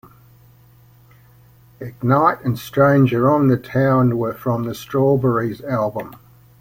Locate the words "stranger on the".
2.57-3.55